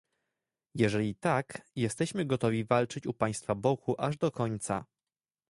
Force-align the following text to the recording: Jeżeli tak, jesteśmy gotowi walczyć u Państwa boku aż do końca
Jeżeli 0.75 1.15
tak, 1.15 1.61
jesteśmy 1.75 2.25
gotowi 2.25 2.65
walczyć 2.65 3.07
u 3.07 3.13
Państwa 3.13 3.55
boku 3.55 3.95
aż 3.97 4.17
do 4.17 4.31
końca 4.31 4.85